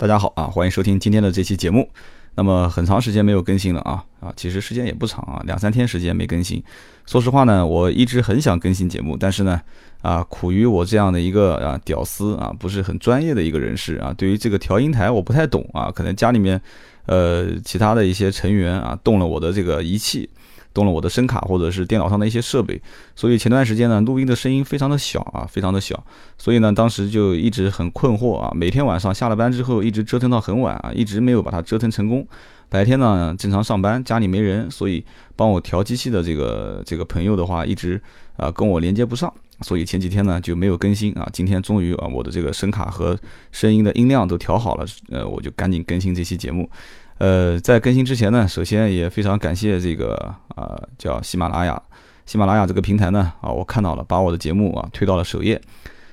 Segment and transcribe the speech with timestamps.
[0.00, 1.86] 大家好啊，欢迎收听今天的这期节目。
[2.34, 6.64] 那么很长时间没有更新了啊啊，其实时间也不长啊，两三天时间没更新。
[7.04, 9.60] 说实话呢，我一直很想更新节目，但是呢
[10.00, 16.58] 啊，苦于我这样的一个啊屌丝啊，不是很专业的一个人士啊，对于这个调音台我不太懂啊，可能家里面
[17.04, 20.30] 呃其他的一些成员啊动了我的这个仪器。
[20.72, 22.80] 动了我的声卡或者是电脑上的一些设备，
[23.16, 26.04] 所以前段时间呢，录音的声音非常的小啊，非常的小，
[26.38, 32.26] 所以呢，当时就一直很困惑啊，每天晚上下了班之后，一直折腾到很晚啊，一直没有把它折腾成功。
[32.68, 35.04] 白天呢，正常上班，家里没人，所以
[35.34, 38.00] 帮我调机器的这个这个朋友的话，一直
[38.36, 41.28] 啊跟我连接不上，所以前几天呢就没有更新啊。
[41.32, 43.18] 今天终于啊，我的这个声卡和
[43.50, 46.70] 声音的音量都调好了，呃，我就赶紧更新这期节目。
[47.20, 50.14] 呃，在更新之前呢，首先也非常感谢这个
[50.54, 51.80] 啊，叫喜马拉雅，
[52.24, 55.60] 喜马拉雅这个平台呢，啊，我看到了，把我的节目啊推到了首页，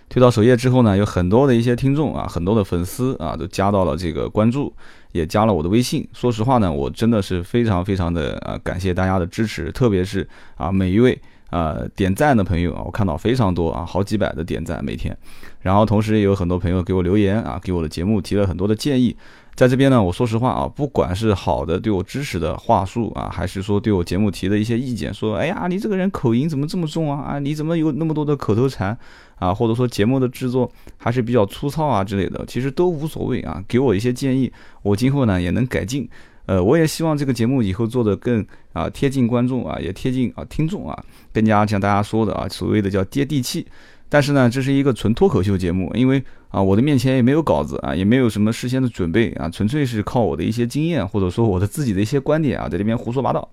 [0.10, 4.74] 推到首页之后呢，有很多的一些听众啊，很多的粉丝啊，都加到了这个关注，
[5.14, 6.06] 也加了我的微信。
[6.12, 10.28] 说实话呢，我真的是非常非常的啊，感谢大家的支持，特别是
[10.58, 11.18] 啊每一位
[11.52, 15.18] 啊点赞的朋友啊，我看到非常多啊，好几百的点赞每天，
[15.62, 19.16] 然后同时也有很多朋友给我留言啊，给我的节目提了很多的建议。
[19.58, 27.24] 在这边呢，我说实话啊，不管是好的对我支持的话术啊，还是说对我节目提的一些意见，说哎呀，你这个人口音怎么这么重啊？
[27.24, 28.96] 啊，你怎么有那么多的口头禅
[29.40, 29.52] 啊？
[29.52, 36.08] 或者说节目的制作还是比较粗糙啊之类的，其实都无所谓啊，给我一些建议，我今后呢也能改进。
[36.46, 43.66] 呃，我也希望这个节目以后做的更啊贴近观众啊，也贴近啊听众啊，更加像大家说的啊，所谓的叫接地气。
[44.08, 46.24] 但是呢，这是一个纯脱口秀节目，因为
[46.58, 53.48] 啊，我的面前也没有稿子啊，也没有什么事先的准备啊，纯粹是靠我的一些经验，或者说我的自己的一些观点啊，在这边胡说八道。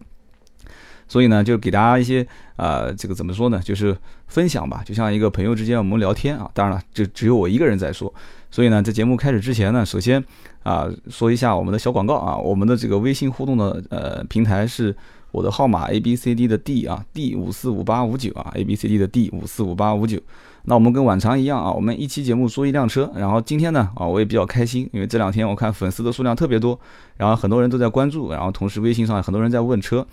[1.07, 3.95] 所以呢，就给大家一些啊，这个怎么说呢，就是
[4.27, 6.51] 分享吧，就像一个朋友之间我们聊天啊。
[6.55, 8.11] 当然了，就只有我一个人在说。
[8.51, 10.25] 所以呢，在节目开始之前呢，首先
[10.63, 14.97] 啊，说一下我们的小广告啊，我们的这个微信互动的呃平台是。
[15.35, 20.17] 我的号码 A B C D 的 D 啊，D 五四五八五九啊，A B C D 的 D 五四五八五九。
[20.65, 23.11] 那我们跟往常一样啊，我们一期节目说一辆车。
[23.15, 26.79] 然后今天呢啊，我也比较开心，因为这两天我看粉丝的数量特别多，
[27.17, 30.07] 然后很多人都在关注，然后同时微信上很多人在问车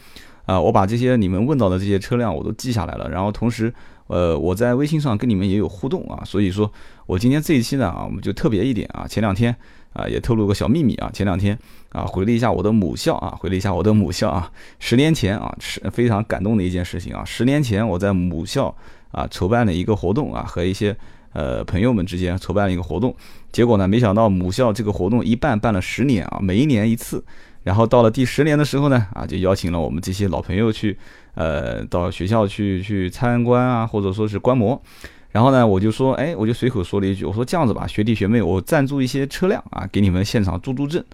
[0.46, 3.10] 啊，我把这些你们问到的这些车辆我都记下来了。
[3.10, 3.74] 然后同时
[4.08, 6.72] 呃，我在微信上跟你们也有互动啊，所以说
[7.06, 9.56] 我今天这一期呢啊，我们就特别一点啊，前两天。
[9.94, 11.10] 啊，也透露个小秘密啊！
[11.12, 14.50] 前两天啊，回了一下我的母校啊，回了一下我的母校啊。
[14.80, 17.26] 十年前啊，是非常感动的一件事情啊。
[17.26, 18.74] 十年前我在母校
[19.12, 20.96] 啊筹办了一个活动啊，和一些
[21.34, 23.16] 呃朋友们之间筹办了一个活动。
[23.52, 27.24] 结果呢，没想到母校这个活动一办办了十年啊，每一年一次。
[27.64, 30.98] 然后到了第十年的时候呢，啊，就邀请了我们这些老朋友去
[31.36, 34.82] 呃到学校去去参观啊，或者说是观摩。
[35.30, 41.06] 然后呢，我就说，哎，我就随口说了一句，我说这样子吧，学弟学妹，我赞助一些车辆啊，给你们现场助助阵。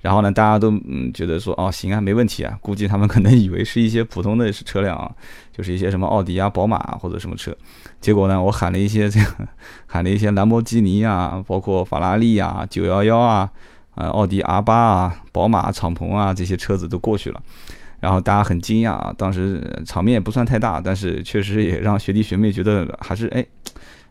[0.00, 2.56] 然后呢，大家都嗯觉得说，哦，行啊，没问题啊。
[2.60, 5.10] 估计他们可能以为是一些普通的车辆啊，
[5.52, 7.56] 就是一些什么奥迪啊、宝马啊或者什么车。
[8.00, 9.48] 结果呢，我喊了一些 这个，
[9.86, 13.50] 喊了一些兰博基尼啊，包括法拉利啊、九幺幺啊、
[13.96, 17.42] 呃奥迪 R 八啊、宝马敞篷啊这些车子都过去了。
[17.98, 23.44] 然后大家很惊讶啊，当时场面也不算太大，但是确实也让学弟学妹觉得还是哎，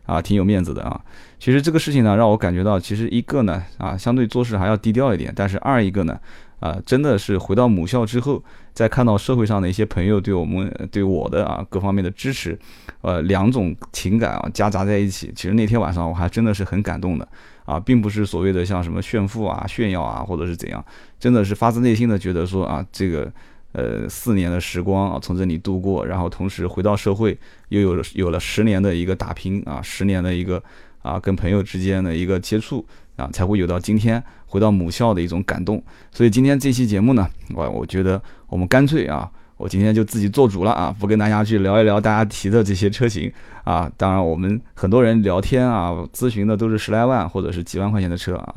[0.04, 1.00] 啊挺有面子的啊。
[1.38, 6.18] 其实这个事情呢，让我感觉到，其实一个呢啊，相对做事还要低调一点，但是二一个呢，
[6.60, 8.42] 啊真的是回到母校之后，
[8.72, 12.58] 再看到社会上的一些朋友对我们对我的啊各方面的支持，
[13.02, 17.28] 呃两种情感啊夹杂在一起，其实那天晚上我还真的是很感动的
[17.64, 20.84] 啊，并不是所谓的像什么炫富啊炫耀啊或者是怎样，
[21.18, 23.30] 真的是发自内心的觉得说啊这个。
[23.72, 27.36] 呃，四年的时光啊，从这里度过，然后同时回到社会，
[27.68, 30.62] 又有有了十年的一个打拼啊，十年的一个
[31.06, 32.84] 啊，跟朋友之间的一个接触
[33.14, 35.80] 啊，才会有到今天回到母校的一种感动。
[36.10, 43.88] 所以今天这期节目呢，我我觉得我们干脆啊，我今天就自己做主了啊，不跟大家去聊一聊大家提的这些车型啊。
[43.96, 48.54] 当然，我们很多人聊天啊，咨询的都是十来万或者是几万块钱的车啊。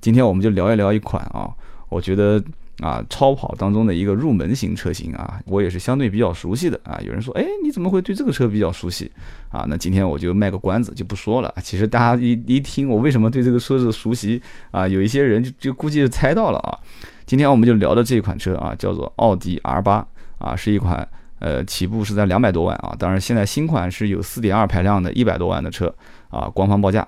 [0.00, 1.48] 今天我们就聊一聊一款啊，
[1.88, 2.42] 我觉得。
[2.82, 6.98] 啊，超跑当中的一个入门型车型啊，我也是相对比较熟悉的啊。
[7.06, 9.08] 有人说，哎，你怎么会对这个车比较熟悉
[9.50, 9.64] 啊？
[9.68, 11.54] 那今天我就卖个关子，就不说了。
[11.62, 14.42] 其实大家一一听我为什么对这个车子熟悉
[14.72, 16.76] 啊，有一些人就就估计是猜到了啊。
[17.24, 20.04] 今天我们就聊的这款车啊，叫做奥迪 R 八
[20.38, 21.08] 啊，是一款
[21.38, 22.92] 呃起步是在两百多万啊。
[22.98, 25.94] 当然现在新款是有四点二排量的一百多万的车
[26.30, 27.06] 啊，官方报价。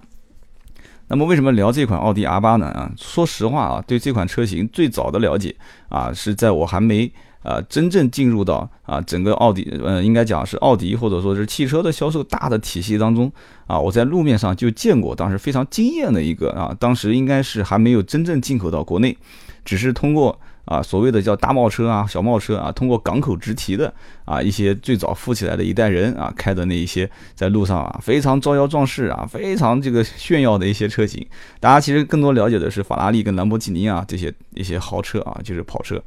[1.08, 2.66] 那么为什么聊这款奥迪 R 八呢？
[2.68, 5.54] 啊，说实话啊，对这款车型最早的了解
[5.88, 7.10] 啊，是在我还没
[7.42, 13.30] 啊真正进入到啊整个奥迪，呃，应该讲是奥迪或者说是汽车的销售大的体系当中
[13.66, 19.16] 啊，我在路面上就见过，当时非常惊艳的一个啊，当时应该是还没有真正进口到国内，
[19.64, 20.38] 只是通过。
[20.64, 23.92] 啊，所谓的叫大贸车啊、小贸车啊，通过港口直提的
[24.24, 31.26] 啊，一些最早富起来的一代人啊开的那一些，在路上啊非常招摇撞势啊，非常这个炫耀的一些车型。
[31.60, 36.02] 大家其实更多了解的是法拉利跟兰博基尼啊这些一些豪车啊，就是跑车。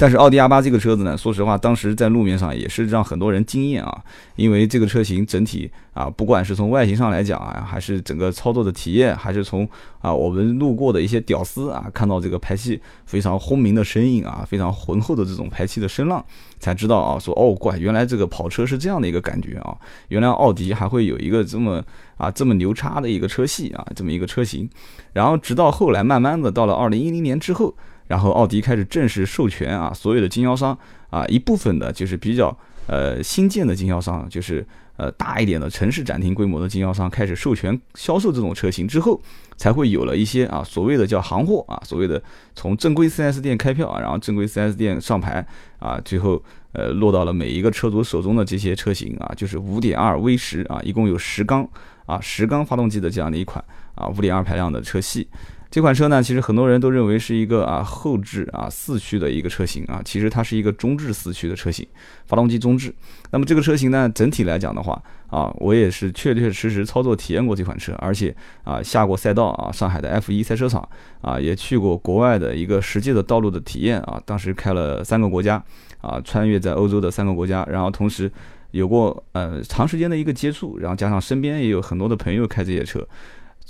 [0.00, 4.00] 但是奥迪 R 八这个车子呢，说实话，当时在路面上也是让很多人惊艳啊，
[4.36, 9.68] 因为这个车型整体啊，不管是从外形上来讲啊，还是整个操作的体验，还是从
[10.00, 16.24] 啊我们路过的一些屌丝啊，看到这个排气非常轰鸣的声音啊，非常浑厚的这种排气的声浪，
[16.60, 19.76] 才知道啊，说哦怪，原来这个跑车是这样的一个感觉啊，
[20.10, 21.82] 原来奥迪还会有一个这么
[22.16, 24.70] 啊这么牛叉的一个车系啊，这么一个车型，
[25.12, 27.74] 然后直到后来慢慢的到了二零一零年之后。
[28.08, 30.76] 然后奥迪开始正式授权啊，所有的经销商
[31.10, 32.56] 啊，一部分的就是比较
[32.86, 34.66] 呃新建的经销商，就是
[34.96, 39.20] 呃大一点的城市展厅规模的经销商开始授权销售这种车型之后，
[39.56, 42.20] 才会有了一些啊所谓的叫行货啊，所谓的
[42.54, 45.46] 从正规 4S 店开票啊，然后正规 4S 店上牌
[45.78, 51.68] 啊，最后呃落到了每一个车主手中的这些车型啊，就是5.2 V 十啊，一共有十缸
[52.06, 53.62] 啊十缸发动机的这样的一款
[53.94, 55.28] 啊5.2排量的车系。
[55.70, 61.86] 这款车呢，其实很多人都认为是一个啊后置啊四驱的一个车型啊，其实它是一个中置四驱的车型，
[62.24, 62.94] 发动机中置。
[63.32, 68.34] 那么这个车型呢，整体来讲的话啊，我也是确确实实操作体验过这款车，而且
[68.64, 70.88] 啊下过赛道啊，上海的 F 一赛车场
[71.20, 75.62] 啊，也去过国外的一个实际的道路的体验啊，当时开了三个国家
[76.00, 78.32] 啊，穿越在欧洲的三个国家，然后同时
[78.70, 83.06] 有过呃长时间的一个接触，然后加上身边也有很多的朋友开这些车。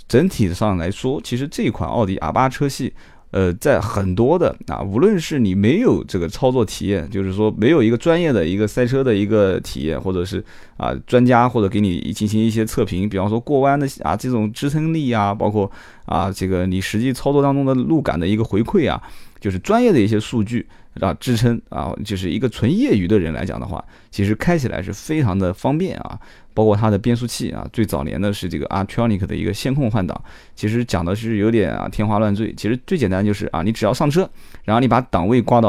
[0.09, 2.95] 整体上来说，其实这款奥迪 R8 车系，
[3.31, 10.43] 呃，在很多的啊，无论是你没有这个操作体验，就是说没有一个专业的一个赛车的一个体验，或者是
[10.79, 15.71] 啊专家或者给你进行一些测评，比方说过弯的啊这种支撑力啊，包括
[16.07, 19.03] 啊这个你实际操作当中的路感的一个回馈啊，
[19.39, 20.67] 就是专业的一些数据。
[21.01, 26.19] 啊，支撑啊，就是一个纯业余的人来讲的话，其实开起来是非常的方便啊。
[26.59, 30.21] 包括它的变速器啊，最早年的是这个 a r t r o n i c 的一个线控换挡，
[30.57, 32.53] 其实讲的是有点啊天花乱坠。
[32.57, 34.29] 其实最简单就是啊，你只要上车，
[34.65, 35.69] 然后你把档位挂到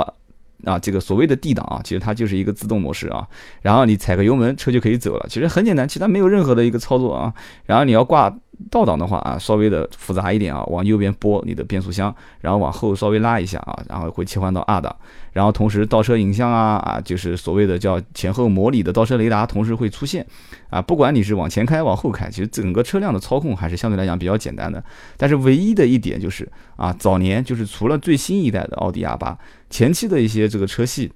[0.64, 3.28] 啊这个所谓的 D 档啊，其实它就是一个自动模式啊，
[3.62, 5.28] 然后你踩个油门，车就可以走了。
[5.30, 7.32] 其实很简单，其他没有任何的一个操作啊。
[7.68, 8.36] 然后你要挂。
[8.70, 14.96] 倒档的话啊，稍微的复杂一点啊，往右边拨你的变速箱，然后往后稍微拉一下啊，然后会切换到二档，
[15.32, 20.26] 然后同时倒车影像啊啊，就是所谓的叫前后模拟的倒车雷达同时会出现
[20.70, 24.84] 啊，不管你是往前开往后开，其实整个车辆的操控还是相对来讲比较简单的。
[25.18, 29.38] 但是唯一的一点就是啊，早年就是除了最新一代的奥迪 R 八
[29.70, 31.12] 前期的一些这个车系。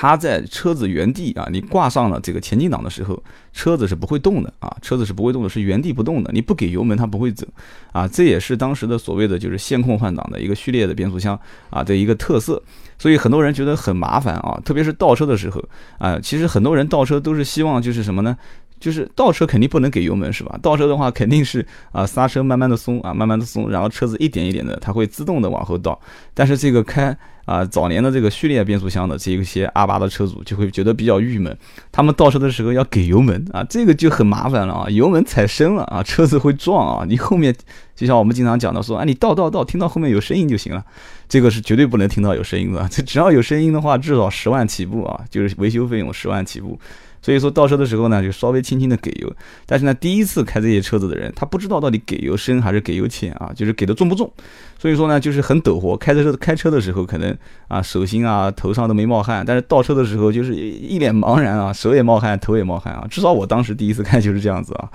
[0.00, 6.30] 它在车子原地啊，你挂上了这个前进档的时候，车子是不会动的啊，车子是不会动的，是原地不动的。
[6.32, 7.46] 你不给油门，它不会走
[7.92, 8.08] 啊。
[8.08, 11.38] 这也是当时的所谓的就是线控换挡的一个序列的变速箱
[11.68, 12.62] 啊的一个特色。
[12.98, 15.62] 所以很多人觉得很麻烦啊，特别是倒车的时候
[15.98, 18.34] 啊，其实很多人倒车都是希望就是什么呢？
[18.80, 20.58] 就是倒车肯定不能给油门是吧？
[20.62, 26.00] 倒车的话肯定是啊刹车慢慢的松啊，慢慢的松，然后车子一点一点的它会自动的往后倒。
[26.32, 27.14] 但是这个开
[27.50, 31.56] 啊早年的这个序列变速箱的这一些阿八的车主就会觉得比较郁闷，
[31.90, 37.04] 他们倒车的时候要给油门啊，这个就很麻烦了啊，油门踩深了啊，车子会撞啊。
[37.08, 37.52] 你后面
[37.96, 40.84] 就像我们经常讲的说，啊你倒倒倒，听到后面有声音就行了，
[41.28, 46.78] 这个是绝对不能听到有声音的，这只要有声音的话，至少十万起步啊，就是维修费用十万起步。
[47.22, 49.30] 所以说倒车的时候呢，就稍微轻轻的给油。
[49.66, 54.30] 但是呢，第一次开这些车子的人，他不知道到底给油深还是给油浅啊，就是给的重不重。
[54.78, 55.96] 所以说呢，就是很抖活。
[55.96, 57.36] 开车开车的时候可能
[57.68, 63.06] 啊手心啊头上都没冒汗，但是倒车的时候就是一脸茫然啊，手也冒汗，头也冒汗啊。
[63.10, 64.88] 至少我当时第一次开就是这样子啊。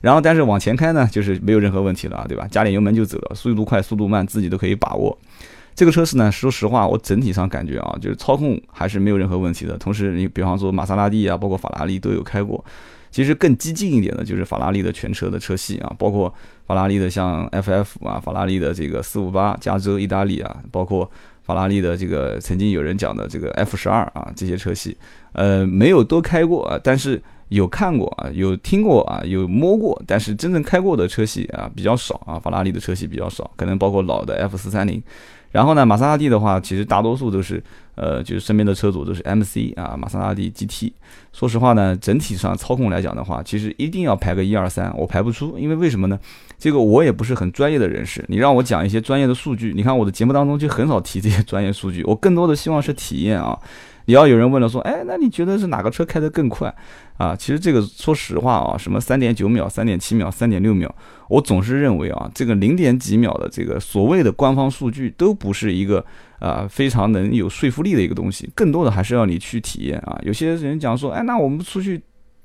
[0.00, 2.46] 然后但是往前开呢，就是没有任何问题了，对吧？
[2.50, 5.16] 加点油门就走了，速度快速度慢自己都可以把握。
[5.78, 9.78] 这个车子呢，说实话，我整体上感觉啊，就是操控还是没有任何问题的。
[9.78, 12.64] 同时，你比方说玛莎拉蒂啊，包括法拉利都有开过。
[13.12, 16.34] 其实更激进一点的就是法拉利的全车的车系啊，包括
[16.66, 21.08] 法拉利的像 FF 啊，法拉利的这个四五八加州、意大利啊，包括
[21.44, 24.96] 法拉利的这个曾经有人讲的这个 F 十二啊，这些车系，
[25.30, 35.00] 呃，没有都开过啊，但是有看过啊，有听过啊，有摸过，但是真正开过的车系啊比较少啊，法拉利的车系比较少，可能包括老的 F 四三零。
[35.50, 37.62] 然后呢，玛莎拉蒂的话，其实大多数都是，
[37.94, 40.92] 呃，就是身边的车主都是 MC 啊，玛莎拉蒂 GT。
[41.32, 46.18] 说实话呢，整体上操控来讲的话，其实一定要排个一二三，我排不出，因为为什么呢？
[46.58, 53.58] 这个我也不是很专业的人士，你让我讲一些专业的数据，你看我的节目当中就很少提这些专业数据，我更多的希望是体验啊。
[54.08, 56.74] 你要有人问了说，哎，那你觉得是哪个车开得更快
[57.18, 57.36] 啊？
[57.36, 60.90] 其实这个说实话啊，什么三点九秒、三点七秒、三点六秒，
[61.28, 66.02] 我总是认为啊，这个零点几秒的这个所谓的官方数据都不是一个
[66.38, 70.18] 啊非常能有说服力的一个东西，更多的还是要你去体验啊。
[70.22, 72.00] 有些人讲说，哎，那我们出去。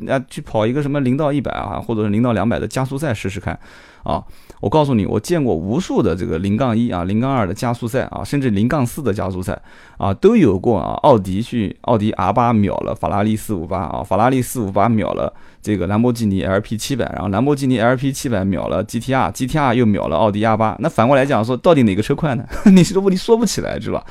[0.05, 3.57] 那去跑一个什么零到一百啊，或者是零到两百的加速赛试试看，
[4.03, 4.23] 啊，
[4.61, 9.59] 我告诉你，我见过无数的这个零杠一啊、零杠二的加速赛啊，甚至零杠四的加速赛
[9.97, 10.93] 啊，都有过啊。
[11.03, 15.33] 奥迪去奥迪 R 八秒了法拉利四五八啊，法拉利四五八秒了。
[15.61, 20.75] 这个兰博基尼 LP 七百，然后兰博基尼 LP 七百秒了 GTR，GTR 又秒了奥迪 R 八。
[20.79, 22.43] 那反过来讲，说到底哪个车快呢？
[22.67, 24.03] 你说你说不起来，是吧？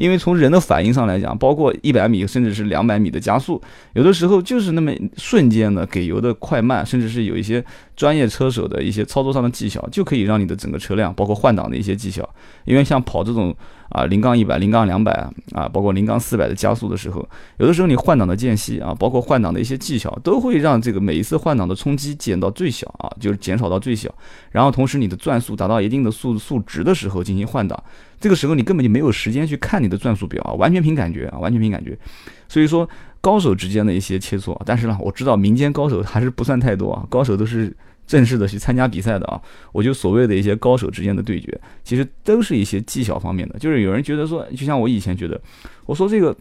[0.00, 3.60] 因为从人的反应上来讲，包括一百米甚至是两百米的加速，
[3.92, 7.62] 有的时候就是那么瞬间的给油的快慢，甚至是有一些
[7.94, 12.26] 专业车手的一些操作上的技巧，就可以让你的整个车辆，包括换挡的一些技巧。
[12.64, 13.54] 因为像跑这种。
[13.90, 15.10] 啊，零杠一百、零杠两百
[15.50, 24.08] 啊，包括零杠四百的加速的时候，有的时候你换挡的间隙啊，包括换挡的一些技巧，都会让这个每一次换挡的冲击减到最小啊，就是减少到最小。
[24.52, 27.82] 然后同时你的转速达到一定的速速值的时候进行换挡，
[28.20, 31.98] 这个时候你根本就没有时间去看你的转速表啊，完全凭感觉啊，完全凭感觉。
[32.46, 32.88] 所以说
[33.20, 37.74] 高手之间的一些切磋，但是呢，我知道民间高手还是不算太多啊，高手都是。
[38.06, 43.56] 正式的去参加比赛的啊，我就所谓的一些高手之间的对决，其实都是一些技巧方面的。
[43.56, 45.40] 就是有人觉得说，就像我以前觉得，
[45.86, 46.36] 我说这个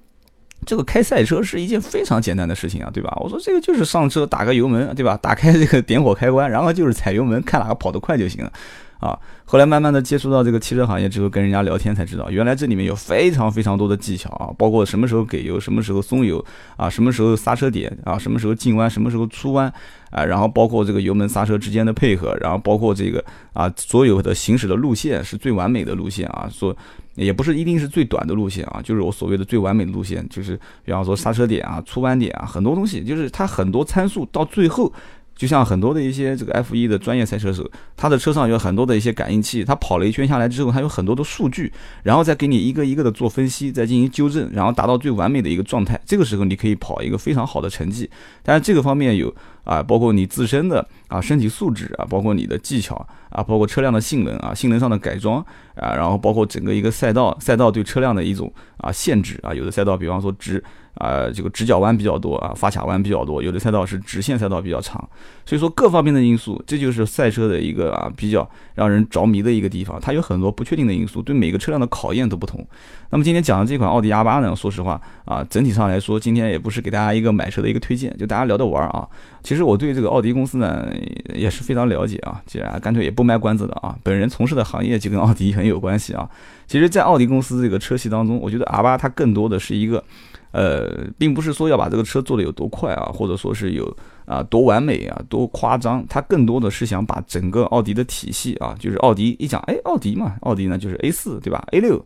[0.65, 3.15] 这个开赛车是一件非常简单的事情啊，对吧？
[3.21, 5.17] 我说这个就是上车打个油门，对吧？
[5.21, 8.51] 打开这个点火开关，然后就是踩油门，看哪个跑得快就行了。
[8.99, 16.43] 啊，后来慢慢的接触到这个汽车行业之后，跟人家聊天才知道，原来这里面有非常非常多的技巧啊，包括什么时候给油，什么时候松油
[16.75, 19.73] 啊，什么时候刹车点啊，什么时候进弯，什么时候出弯
[20.11, 23.23] 啊，然后包括这个油门刹车之间的配合，然后包括这个
[23.53, 26.75] 啊，所有的行驶的路线是最完美的路线啊，说
[27.19, 34.91] 也不是一定是最短的路线啊，就是我所谓的最完美的路线，就是比方说刹车点啊、出弯点啊，很多东西就是它很多参数到最后。
[35.39, 37.65] 就像很多的一些这个 F 一的专业赛车手，
[37.95, 41.71] 他的车上有很多的一些感应器，他跑了一圈下来之后，他有很多的数据，
[42.03, 45.97] 然后再给你一个一个的做分析，再进行纠正，然后达到最完美的一个状态。
[46.05, 48.09] 这个时候你可以跑一个非常好的成绩。
[48.43, 52.95] 但是这个方面有啊，包括你自身的啊身体素质啊，包括你的技巧
[53.29, 55.39] 啊，包括车辆的性能啊，性能上的改装
[55.75, 60.61] 啊，然后包括整个一个赛道赛道对车辆的一种啊限制啊，有的赛道比方说直。
[60.99, 64.99] 啊，这个直角弯比较多啊，发卡弯比较多，有的赛道是直线赛道比较长，
[65.45, 69.97] 所以说各方面的因素，这就是赛车的一个啊比较让人着迷的一个地方。
[69.99, 72.63] 它有很多不确定的因素，对每个车辆的考验都不同。
[73.11, 79.07] 那么今天讲的这款奥迪 R 八呢，说实话啊，整体上来说，今天也不是给大家一个买车的一个推荐，就大家聊着玩啊。
[79.41, 80.85] 其实我对这个奥迪公司呢
[81.33, 86.29] 也是非常了解啊，既然干脆也不卖关子的啊，本人从事的行业就跟奥迪很有关系啊。
[86.67, 90.03] 其实，在奥迪公司这个车系当中，我觉得 R 八它更多的是一个。
[90.51, 102.03] 呃，并不是说要把这个车做的有多快啊，或者说是有啊多完美啊，多夸张，它更多的是想把整个奥迪的体系啊，就是奥迪一讲，哎，奥迪嘛，奥迪呢就是 A 四对吧？A 六，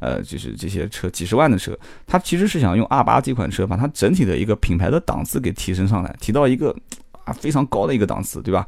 [0.00, 6.74] 呃，就是这些车几十万的车，它其实是想用 R 八这款车把它整体的一个品牌的档次给提升上来，提到一个
[7.24, 8.66] 啊非常高的一个档次，对吧？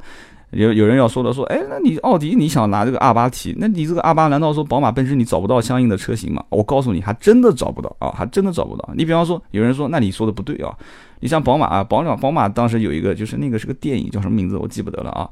[0.51, 6.43] 有有人要说的说，哎，那你奥迪你想拿这个 R 八提，那你这个 R 八难道说宝马奔驰你找不到相应的车型吗？
[6.49, 8.89] 我告诉你，还真的找不到啊，还真的找不到。
[8.95, 10.75] 你比方说，有人说，那你说的不对啊，
[11.19, 15.29] 你像宝马啊，宝马宝马当时有一个就是那个是个电影，叫什么名字我记不得了啊。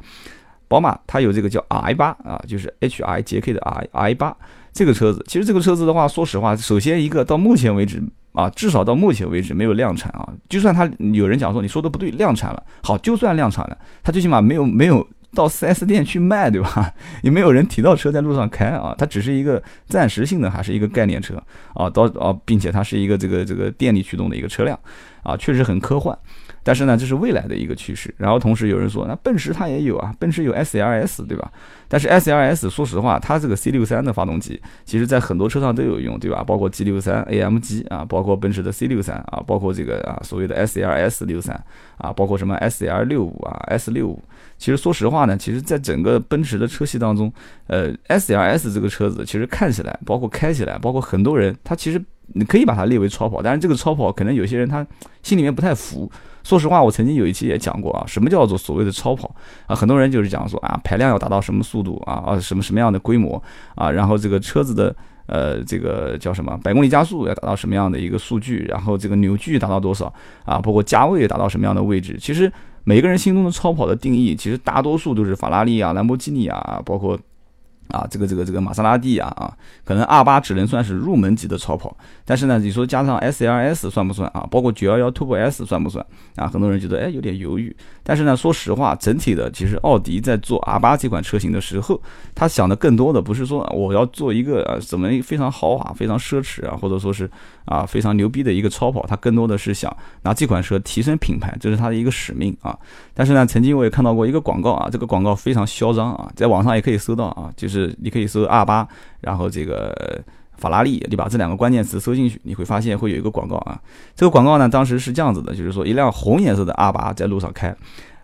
[0.67, 4.35] 宝马它有这个叫 i 八啊，就是 H I J K 的 i i 八
[4.73, 8.03] 这个车子，其实这个车子的话，说实话，首先一个到目前为止
[8.37, 10.29] 啊，至少到目前为止没有量产啊。
[10.47, 15.05] 就算他有人讲说你说的不对，量产了，好，就算量产了，他最起码没有没有。
[15.35, 16.91] 到 4S 店去卖，对吧？
[17.21, 21.35] 也没有人提到车在路上开啊，它只是一个暂时性的，还是一个概念车
[21.75, 21.87] 啊？
[21.89, 24.79] 到啊，并且它是一个这个这个电力驱动的一个车辆
[25.23, 26.17] 啊，确实很科幻。
[26.67, 28.13] 但是呢，这是未来的一个趋势。
[28.17, 31.49] 然后同时有人说，那奔驰它也有啊，奔驰有 S L S，对吧？
[31.87, 36.43] 但是 S L S 说实话，它这个 C 六三的发动机，其实在很多车上都有用，对吧？
[36.43, 41.55] 包括 G 六三 A M G 啊，包括奔驰的 C 六三啊，包括这个啊所谓的 S L S 六三
[41.99, 44.21] 啊，包括什么 S L 六五啊 S 六五。
[44.57, 47.31] 其实说实话呢，其实在整个奔驰的车系当中，
[47.67, 54.85] 呃，S L S 这个车子其实看起来，包括开起来，包括很多人，他其实你可以把它列为超跑，但是这个超跑可能有些人他
[55.23, 56.11] 心里面不太服。
[56.47, 59.29] 说实话，我曾经有一期也讲过啊，什么叫做所谓的超跑
[59.65, 59.75] 啊？
[59.75, 63.43] 很多人就是讲说啊，排量要达到什么速度啊，啊什么什么样的规模
[63.75, 70.05] 啊，然后这个车子的呃这个叫什么百公里加速要达到什么样的一个数据，然后这个扭矩达到多少
[70.45, 72.49] 啊，包括价位达到什么样的位置，其实
[72.85, 77.19] 每个人心中的超跑的定义，其实大多数都是法拉利啊、兰博基尼啊，包括
[77.89, 79.51] 啊，这个这个这个玛莎拉蒂啊啊，
[79.85, 84.47] 可能 R 八只能算是入门级的超跑，但是呢，你说加上 S L S 算不算啊？
[84.51, 86.47] 包括九幺幺 Turbo S 算不算啊？
[86.47, 92.01] 很多人觉得哎有点犹豫，但是呢，说实话，整体的其实奥迪在做 R 八这款车型的时候，
[92.35, 97.29] 他想的更多的不是说我要做一个呃怎么非常豪华、非常奢侈啊，或者说是
[97.67, 102.75] 啊非常牛逼的一个超跑，它更多的是想拿这款车提升品牌，这是它的一个使命啊。
[103.13, 107.95] 但是呢，曾经我也看到过一个广告啊，这个广告非常嚣张啊，在网上也可以搜到啊，就是。
[107.99, 108.87] 你可以搜 R 八，
[109.19, 110.23] 然后这个
[110.55, 113.77] 法拉利，你把这两个关键词搜进去，你会发现会有一个广告啊。
[114.15, 117.75] 这个广告呢，当时是这样子的，就是说一辆红颜色的 R 八在路上开，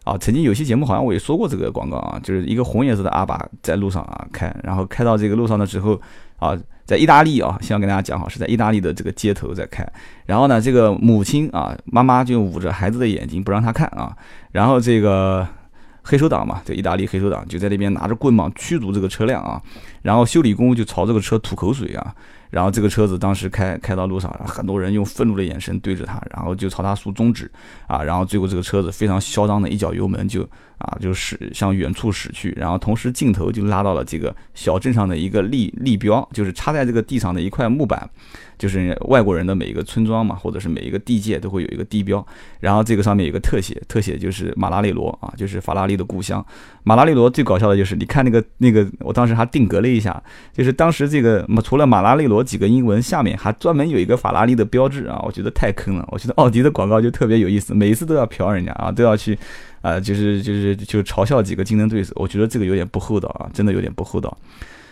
[0.03, 5.99] 啊，曾经有些节目好像我也说过这个广告啊，就是一个红颜色的 R 八在路上啊开，然后开到这个路上的时候
[6.37, 9.87] 啊，在意大利啊，先要跟大家讲好，是在意大利的这个街头在开，
[10.25, 14.15] 然后呢，这个母亲啊，妈妈就捂着孩子的眼睛不让他看啊，
[14.51, 15.47] 然后这个。
[16.05, 19.61] 黑手党嘛，这意大利黑手党就在那边拿着棍棒驱逐这个车辆啊，
[20.01, 22.13] 然后修理工就朝这个车吐口水啊，
[22.53, 27.51] 然后这个车子当时开开到路上，很多人用愤怒的眼神对着他，然后就朝他竖中指
[27.87, 30.43] 啊，然后最后这个车子非常嚣张的一脚油门就
[30.77, 38.07] 啊就驶向远处驶去，然后同时镜头就拉到了这个小镇上的一个立立标，就是插在这个地上的一块木板。
[38.55, 42.25] 就是外国人的每一个村庄嘛，或者是每一个地界都会有一个地标，
[42.61, 46.45] 然后这个上面有个特写，特写就是马拉利罗啊，就是法拉利的故乡。
[46.83, 50.21] 马拉利罗最搞笑的就是，你看那个那个，我当时还定格了一下，
[50.51, 56.07] 就是当时这个除了马拉利罗几个英文，下面还专门有一个法拉利的标志啊，我觉得太坑了。
[56.11, 59.37] 我觉得奥迪的广告就特别有意思，每一次都要嫖人家啊，都要去
[59.81, 64.37] 啊，就是就是就嘲笑几个竞争对手，我觉得这个有点不厚道啊，真的有点不厚道。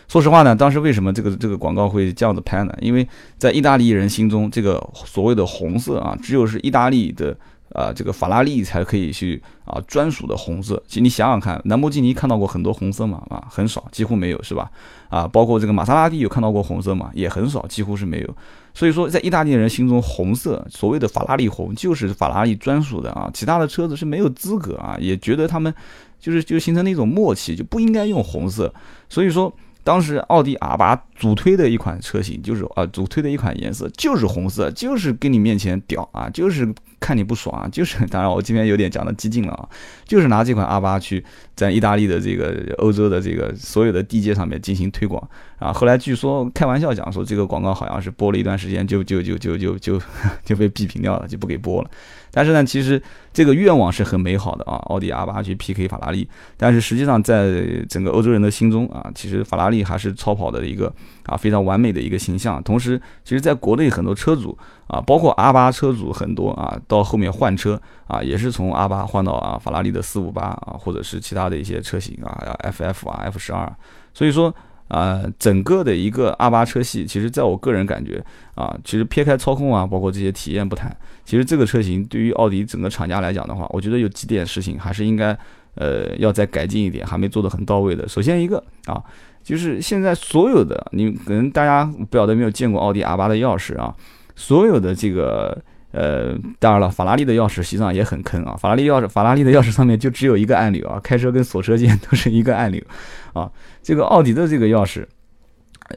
[0.07, 2.73] 说实话呢，当时为什么这个这个广告会这样子拍呢？
[2.81, 3.07] 因为
[3.37, 7.37] 在意大利人心中，这个所谓的红色啊，只有是意大利的
[7.73, 10.81] 啊这个法拉利才可以去啊专属的红色。
[10.87, 13.23] 其实你想想看，兰博基尼看到过很多红色吗？
[13.29, 14.69] 啊，很少，几乎没有，是吧？
[15.09, 17.09] 啊，包括这个玛莎拉蒂有看到过红色吗？
[17.13, 18.35] 也很少，几乎是没有。
[18.73, 25.73] 所以说，在意大利人心中，红色所谓的法拉利红就是法拉利专属的啊，其他的车子是没有资格啊，也觉得他们
[26.19, 28.73] 就是就形成那种默契，就不应该用红色。
[29.09, 29.53] 所以说。
[29.83, 39.67] 当时奥迪 R 八主推的一款车型就是啊，主推的一款颜色就是红色，就是跟你面前屌啊，就是看你不爽啊，就是当然我今天有点讲的激进了啊，
[40.05, 41.23] 就是拿这款 R 八去
[41.55, 45.27] 在意大利的这个欧洲的这个所有的地界上面进行推广
[45.61, 45.71] 啊。
[45.71, 50.01] 后来据说开玩笑讲说这个广告好像是播了一段时间就就就就就就
[50.43, 51.89] 就被闭屏掉了，就不给播了。
[52.33, 53.01] 但是呢，其实
[53.33, 56.27] 这个愿望是很美好的啊，奥迪 R 八去 PK 法拉利。
[56.55, 60.91] 但是实际上，在整个欧洲人的心中啊，其实法拉利还是超跑的一个
[61.25, 62.63] 啊非常完美的一个形象。
[62.63, 73.69] 同时，其实在国内很多车主啊，包括 R 八车主很多啊，到后面换车啊，也是从 R 八换到啊法拉利的四五八啊，或者是其他的一些车型啊，FF 啊，F 十二。
[74.13, 74.55] 所以说。
[74.91, 78.21] 啊，整个的一个 R 八车系，其实在我个人感觉
[78.55, 85.35] 啊，其实撇开操控啊，包括这些体验不谈，其实这个车型对于奥迪整个厂家来讲的话，我觉得有几点事情还是应该
[85.75, 88.05] 呃要再改进一点，还没做得很到位的。
[88.05, 89.01] 首先一个啊，
[89.41, 93.95] 就是现在所有的你可能大家不晓得没有见过奥迪 R 八的钥匙啊，
[94.35, 95.57] 所有的这个。
[95.91, 98.55] 呃，当然了，法拉利的钥匙实际上也很坑啊。
[98.55, 102.81] 法拉利钥匙，法拉利的钥匙上面就只有一个按钮啊，开车跟锁车键都是一个按钮
[103.33, 103.51] 啊。
[103.83, 105.05] 这个奥迪的这个钥匙，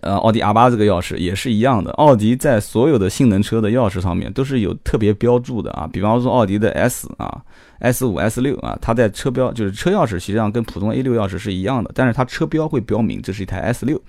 [0.00, 1.92] 呃，奥迪 R 八这个钥匙也是一样的。
[1.92, 5.88] 奥迪在所有的性能车的钥匙上面都是有特别标注的啊。
[5.92, 7.40] 比方说奥迪的 S 啊
[7.78, 14.00] ，S 五、S 六啊，它在车标就是车钥匙实际上跟普通 A 六钥匙是一样的，但是它车标会标明这是一台 S 六。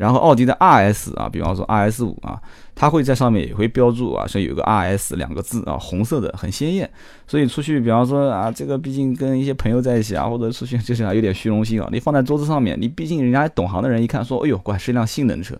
[0.00, 2.40] 然后奥迪的 RS 啊，比方说 RS 五啊，
[2.74, 6.90] 它会在上面也会标注啊，说有个 RS 两个字啊，红色的很鲜艳。
[7.26, 15.54] 所以出去，比方说啊，这个毕竟跟一些朋友在一起啊，或者出去 就是啊有点虚荣心啊，你放在桌子上面，你毕竟人家懂行的人一看说，哎呦，怪是一辆性能车。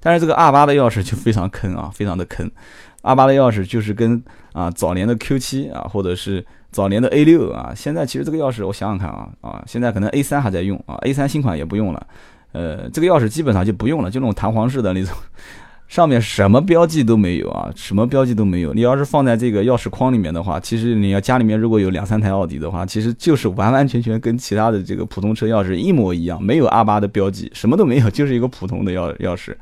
[0.00, 2.50] 但是这个 R 八的钥匙就非常坑啊，非常的坑。
[3.02, 4.22] R 八的钥匙就是跟
[4.54, 12.06] 啊早年的 Q 七啊，或者是早年的 A 六啊，现在其实这个钥匙我想想看啊啊，现在可能 A 三还在用啊，A 三新款也不用了。
[12.52, 15.14] 呃，这个钥匙基本上就不用了，就那种弹簧式的那种，
[15.88, 18.72] 上面什么标记都没有啊，什么标记都没有。
[18.72, 29.54] 你要是放在这个钥匙框里面的话，其实你要家里面如果有两三台奥迪的话，其实就是完完全全跟其他的这个普通车钥匙一模一样，没有 R 八的标记，什么都没有，就是一个普通的钥钥匙，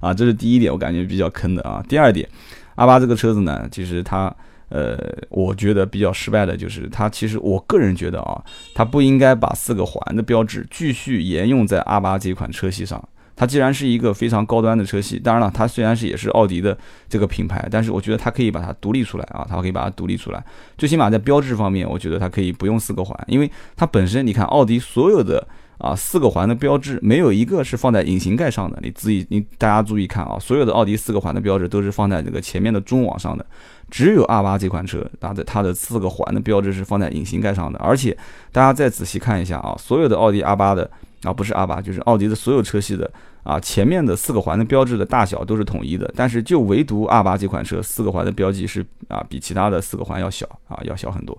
[0.00, 1.82] 啊，这是第一点，我感觉比较坑的啊。
[1.88, 2.28] 第二点
[2.74, 4.34] ，R 八这个车子呢，其实它。
[4.68, 8.42] 呃，我觉得比较失败的就是它，其实我个人觉得啊，
[8.74, 13.02] 它不应该把四个环的标志继续沿用在 R 八这款车系上。
[13.34, 16.76] 它既然是一个非常高端的车系，当然了，它虽然是也是奥迪的
[17.08, 20.44] 这个品牌，但是我觉得它可以把它独立出来啊，它可以把它独立出来。
[20.76, 25.46] 最起码在标志方面，我觉得它可以不用四个环，因为它本身你看奥迪所有的
[25.78, 28.76] 啊，四个环的标志没有一个是放在引擎盖上的。
[28.82, 33.46] 你自己，你大家注意看啊，所有的奥迪四个环的标志都是放在这个前面的中网上的，
[33.90, 37.78] 只有 R 八这款车，它的它的四个环的标志是放在引擎盖上的。
[37.78, 38.16] 而且
[38.52, 40.90] 大家再仔细看一下啊，所有的奥迪 R 八的
[41.22, 43.10] 啊，不是 R 八，就是奥迪的所有车系的。
[43.44, 51.38] 啊，前面的四个环的标志的大小都是统一的，但是就唯独 R 八这款车四个环的标记是啊，比其他的四个环要小啊，要小很多。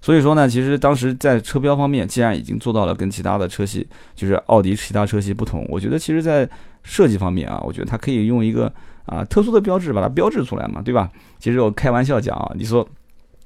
[0.00, 3.84] 所以说呢，其实当时在车标方面，既然已经做到了跟其他的车系，
[4.14, 6.48] 就是奥迪其他车系不同，我觉得其实在
[6.84, 8.72] 设计方面啊，我觉得它可以用一个
[9.08, 11.10] 啊特殊的标志把它标志出来嘛，对吧？
[11.40, 12.86] 其实我开玩笑讲啊，你说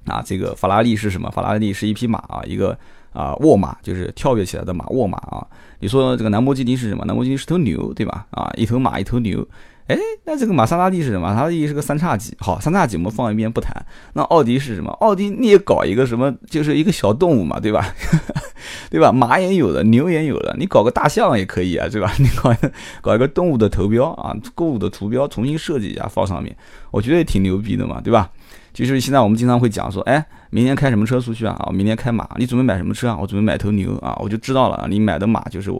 [0.04, 1.30] 啊，这个法拉利是什么？
[1.30, 2.78] 法拉利是一匹马啊，一个。
[3.12, 5.46] 啊，卧马就是跳跃起来的马，卧马啊。
[5.80, 7.04] 你说这个兰博基尼是什么？
[7.04, 8.26] 兰博基尼是头牛，对吧？
[8.30, 9.46] 啊，一头马，一头牛。
[9.88, 11.28] 哎，那这个玛莎拉蒂是什么？
[11.28, 12.36] 玛莎拉蒂是个三叉戟。
[12.38, 13.84] 好，三叉戟我们放一边不谈。
[14.14, 14.90] 那奥迪是什么？
[15.00, 16.32] 奥迪你也搞一个什么？
[16.48, 17.94] 就是一个小动物嘛，对吧？
[18.90, 19.10] 对吧？
[19.10, 22.12] 马也有了，牛也有了，你搞个大象也可以啊，对吧？
[22.20, 22.54] 你搞
[23.00, 26.54] 搞一个动物的头标啊，购物的图标，重新设计一下放上面，
[26.90, 28.30] 我觉得也挺牛逼的嘛，对吧？
[28.72, 31.54] 就是现在我们经常会讲说，哎，明天开什么车出去啊？
[31.58, 33.18] 啊，明天开马，你准备买什么车啊？
[33.20, 35.70] 我准备买头牛啊，我就知道了，你买的马就是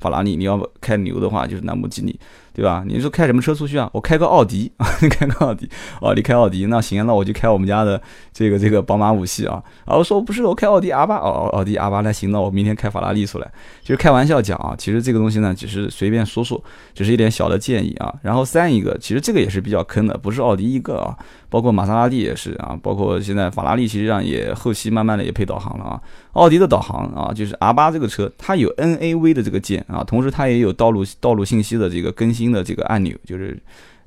[0.00, 2.18] 法拉利，你要开牛的话就是兰博基尼。
[2.52, 2.84] 对吧？
[2.86, 3.88] 你说开什么车出去啊？
[3.92, 4.70] 我开个奥迪，
[5.10, 5.68] 开个奥迪
[6.00, 8.00] 哦，你开奥迪，那行，那我就开我们家的
[8.32, 9.62] 这个这个宝马五系啊。
[9.84, 13.50] 啊，我说不是，我开奥迪 R 八哦，奥迪 R 八，那行，那我明天开法拉利出来。
[13.82, 16.62] 就是开玩笑讲啊，其实这个东西呢，只是随便说说，
[16.94, 18.14] 只是一点小的建议啊。
[18.22, 21.16] 然后三一个，其实这个也是比较坑的，不是奥迪一个啊，
[21.48, 26.00] 包括玛莎拉蒂也是啊，包括现在法拉利，其实上也后期慢慢的也配导航了啊。
[26.32, 32.41] 奥迪的导航啊，就是 R 八这个车，它有 NAV 的这个键啊，同时它也有道路道路信息的这个更新。
[32.42, 33.56] 新的这个按钮就是，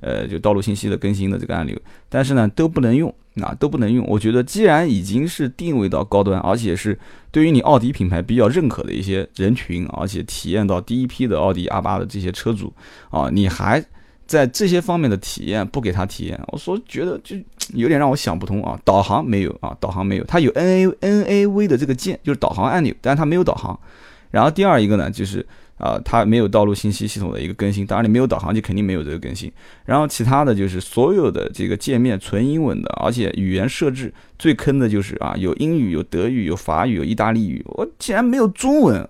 [0.01, 1.73] 呃，就道路信息的更新的这个按钮，
[2.09, 3.09] 但是呢都不能用，
[3.41, 4.05] 啊都不能用。
[4.07, 6.99] 我觉得既然已经是定位到高端，而且是
[7.31, 12.73] 对于你奥迪品牌比较认可的一些人群，而且体验到第一批的奥迪 R 八的这些车主
[13.09, 13.81] 啊，你还
[14.27, 17.37] 在这些方面的体验不给他体验，我说觉得就
[17.73, 18.77] 有点让我想不通啊。
[18.83, 23.79] 导航没有啊，导航没有，它有 N A N A V 的这个键，就是导航按钮，但是它没有导航。
[24.29, 25.45] 然后第二一个呢，就是。
[25.77, 29.51] 啊，它没有道路信息系统的一个更新，当然你没有导航就肯定没有这个更新。
[29.83, 37.61] 然后其他的就是所有的这个界面纯英文的，而且语言设置最坑的就是啊，有英语、有德语、有法语、有意大利语。
[37.67, 39.05] 我竟然没有中文，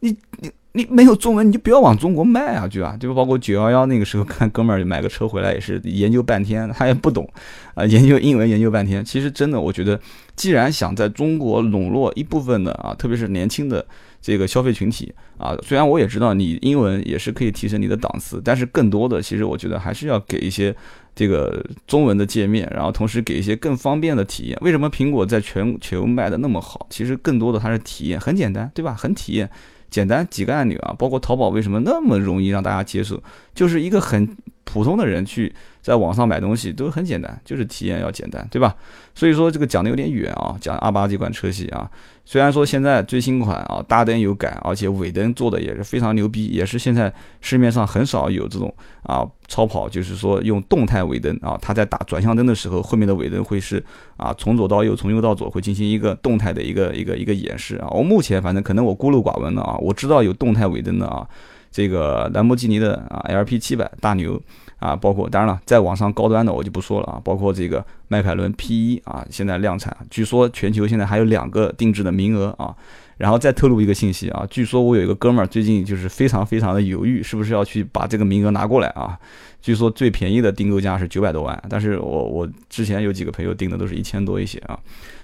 [0.00, 2.96] 你你你没有中文你就不要往中国卖啊，对吧？
[2.98, 7.28] 就包括九幺幺那个时候看哥们儿买个车回来也是研究半天，他也不懂
[7.74, 9.04] 啊，研究英文研究半天。
[9.04, 10.00] 其实真的，我觉得
[10.34, 13.84] 既然想在中国笼络一部分的啊，特别是年轻的。
[14.20, 20.74] 这个消费群体啊，虽然我也知道你英文也是可以提升你的档次，但是更多的其实我觉得还是要给一些
[21.14, 24.58] 这个中文的界面，然后同时给一些更方便的体验。
[24.60, 26.86] 为什么苹果在全球卖的那么好？
[26.90, 28.94] 其实更多的它是体验，很简单，对吧？
[28.94, 29.48] 很体验，
[29.88, 33.22] 简单几个按钮啊，包括淘宝为什么那么容易让大家接受，
[33.54, 34.36] 就是一个很
[34.68, 35.50] 普通的人去。
[35.80, 38.76] 在网上买东西都很简单，就是体验要简单，对吧？
[39.14, 41.90] 所以说这个讲的有点远啊，讲阿八这款车系啊，
[42.26, 53.82] 虽然说现在最新款啊大灯有改，而且尾灯做的也是非常牛逼，也是现在市面上很少有这种啊超跑，就是说用动态尾灯啊，它在打转向灯的时候，后面的尾灯会是
[54.18, 57.88] 啊从左到右，从右到左会进行一个动态的一个一个一个演示啊。
[57.92, 61.26] 我目前反正可能我孤陋寡闻了啊，我知道有动态尾灯的啊，
[61.70, 64.40] 这个兰博基尼的啊 LP 七百大牛。
[64.78, 72.72] 啊，包括当然了，在网上高端的我就不说了啊，包括这个迈凯伦 P1 啊，现在量产，据说全球现在还有两个定制的名额啊。
[73.16, 79.18] 然后再透露一个信息啊，据说我有一个哥们儿最近就是非常非常的犹豫，是不是要去把这个名额拿过来啊？
[79.60, 84.78] 据说最便宜的订购价是九百多万，但是我我之前有几个朋友订的都是一千多一些啊，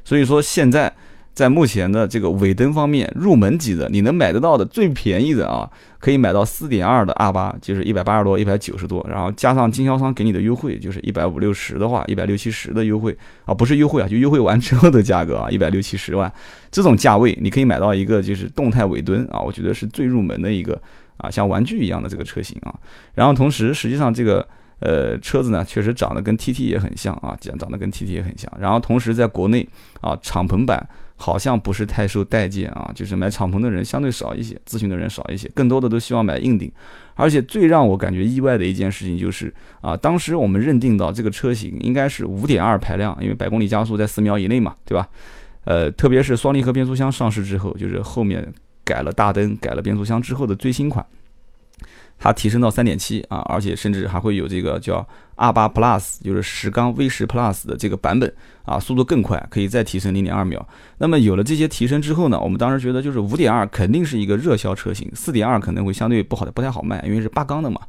[0.05, 0.93] 所以说现在。
[1.35, 5.69] 在目前的这个尾灯方面，入门级的你能买得到的最便宜的啊，
[5.99, 16.33] 可以买到四点二的 R 八，就是一百八十多、一百九十多，然后加上经销商给你的优惠，就是一百五六十的话，一百六七十的优惠啊，不是优惠啊，就优惠完之后的价格啊， 一百六七十万
[16.71, 20.81] 这种价位，你可以买到一个就是动态尾灯啊，我觉得是最入门的一个
[21.17, 22.73] 啊，像玩具一样的这个车型啊。
[23.13, 24.47] 然后同时，实际上这个
[24.79, 28.49] 呃车子呢，确实长得跟 TT 也很像啊，长长得跟 TT 也很像。
[28.61, 29.69] 然后同时在国内
[30.01, 30.89] 啊，敞篷版。
[31.25, 36.71] 好像不是太受待见啊，就是买敞篷的人相对少一些，咨询的人少一些，更多的都希望买硬顶。
[37.15, 45.09] 而且最让我感觉意外的一件事情就是啊，当时我们认定到这个车型应该是五点二排量，因为百公里加速在四秒以内嘛，对吧？
[45.65, 48.47] 呃，特别是双离合变速箱上市之后，就是后面
[48.85, 51.03] 改了大灯、改了变速箱之后的最新款，
[52.19, 58.33] 它提升到三点七啊，而且甚至还会有这个叫 R 八 Plus，就是十缸 V 十 Plus 的这个版本
[58.65, 60.67] 啊，速度更快，可以再提升零点二秒。
[60.99, 67.81] 那么有了这些提升之后呢，我们当时觉得就是五点二肯定是一个热销车型，四点二可能会相对不好的不太好卖，因为是八缸的嘛，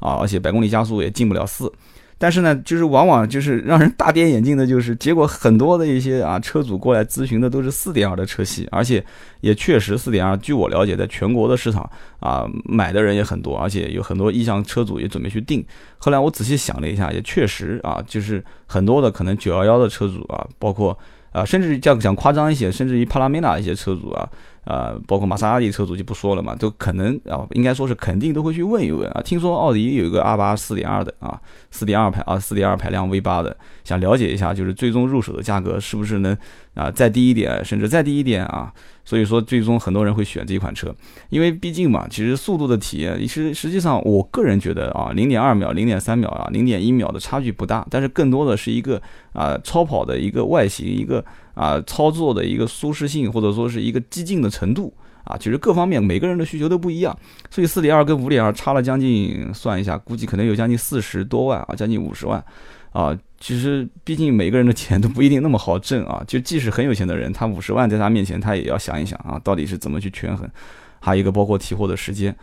[0.00, 1.72] 啊，而且百公里加速也进不了四。
[2.20, 9.02] 但是呢，就是往往就是让人大跌眼镜的，就是结果很多的一些啊车主过来咨询的都是四点二的车系，而且
[9.40, 15.64] 也确实四点二，据我了解，在全国的市场啊买的人也很多，而且有很多意向车主也准备去订。
[15.98, 20.98] 后来我仔细想了一下，也确实啊，就是很多的可能九幺幺的车主啊，包括
[21.30, 24.28] 啊，甚至讲讲夸张一些，甚至于帕拉梅拉一些车主啊。
[24.68, 29.22] 呃，包括玛莎拉蒂车主就不说了嘛，都可能啊，应该说是肯定都会去问一问啊。
[29.24, 36.36] 听说奥迪有一个 R 八四点二的啊，四点二排啊，四点二排量 V 八的，想了解一下，就是最终入手的价格是不是能
[36.74, 38.70] 啊再低一点，甚至再低一点啊？
[39.06, 40.94] 所以说，最终很多人会选这款车，
[41.30, 49.00] 因为毕竟嘛，其实速度的体验，实实际上我个人觉得啊，零点二秒、零点三秒啊、零点一秒的差距不大，但是更多的是一个
[49.32, 51.24] 啊超跑的一个外形，一个
[51.58, 54.94] 啊操作的一个舒适性，或者说是一个激进的程度
[55.24, 57.18] 啊，其实各方面每个人的需求都不一样，
[57.50, 62.42] 所以四点二跟五点二差了将近，算一下，估计可能有将近四十多万啊，将近五十万。
[62.90, 66.24] 啊，其实毕竟每个人的钱都不一定那么好挣啊。
[66.26, 70.48] 就即使很有钱的人，他五十万在他面前，他也要想一想啊，到底是怎么去权衡。
[70.98, 72.34] 还有一个包括提货的时间。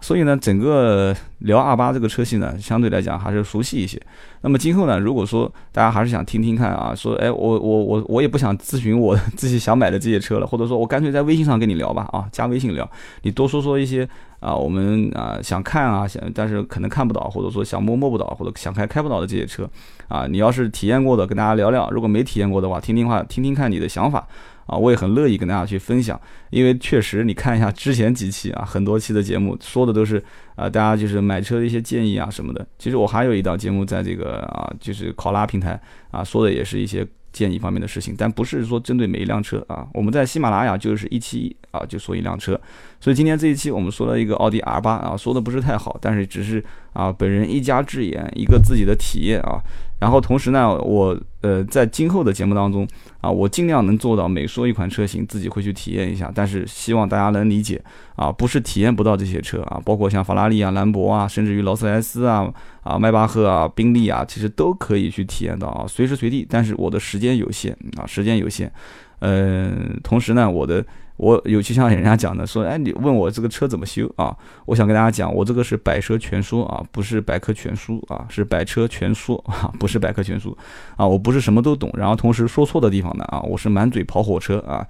[0.00, 4.00] 所以呢，整个聊二八这个车系呢，相对来讲还是熟悉一些。
[4.42, 12.90] 那么今后呢，如果说大家还是想听听看啊，说哎，我我我我也不想咨询我自己想买的这些车了，或者说我干脆在微信上跟你聊吧啊，加微信聊，
[13.22, 14.08] 你多说说一些
[14.40, 19.68] 啊，我们啊想看啊想，但是可能看不到，或者说想摸摸不到，或者想开开不到的这些车
[20.08, 24.26] 啊，你要是体验过的，跟大家聊聊；如果没体验过的话，听听话，听听看你的想法。
[24.70, 26.18] 啊，我也很乐意跟大家去分享，
[26.50, 30.22] 因为确实你看一下之前几期啊，很多期的节目说的都是
[30.54, 32.64] 啊，大家就是买车的一些建议啊什么的。
[32.78, 35.80] 其实我还有一档节目在这个啊，就是考拉平台
[36.12, 39.88] 啊，说的也是一些建议方面的事情，但不是说针对每一辆车啊。
[39.92, 42.60] 我们在喜马拉雅就是一期啊就说一辆车，
[43.00, 49.58] 所以今天这一期我们说了一个奥迪 R 八啊，说的不是太好，但是只是啊本人一家之言，一个自己的体验啊。
[50.00, 52.88] 然后同时呢，我呃在今后的节目当中
[53.20, 56.32] 啊，我尽量能做到每说一款车型，自己会去体验一下。
[56.34, 57.80] 但是希望大家能理解
[58.16, 66.46] 啊，不是体验不到这些车啊，包括像法拉利啊、兰博啊，甚至于劳斯莱斯啊、啊迈巴赫啊、宾利啊，其实都可以去体验到啊，随时随地。
[66.48, 68.72] 但是我的时间有限啊，时间有限。
[69.18, 70.84] 嗯，同时呢，我的。
[71.20, 74.34] 我尤其像人家讲的说，哎，你问我这个车怎么修啊？
[74.64, 80.56] 我想跟大家讲，我这个是百车全说啊，不是百科全书啊，是百车全说啊， 不是百科全书
[80.96, 81.06] 啊。
[81.06, 84.86] 我不是什么都懂，然后同时说错的地方呢啊，我是满嘴跑火车啊。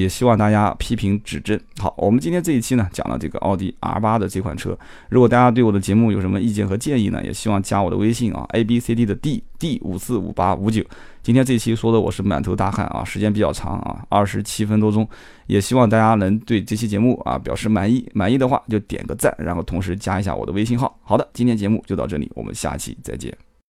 [0.00, 1.58] 也希望大家批评指正。
[1.78, 4.78] 好，我们今天这一期呢，讲了这个奥迪 R 八的这款车。
[5.08, 10.82] 如果大家对我的节目有什么意见和建议呢，也希望加我的微信啊，A B C D 的 D D 五四五八五九。
[11.22, 15.08] 今天这一期说的我是满头大汗啊，时间比较长啊，二十七分多钟。
[15.46, 20.98] 也希望大家能对这期节目啊表示满意，满意的话就点个赞，然后同时加一下我的微信号。
[21.02, 23.51] 好的，今天节目就到这里，我们下期再见。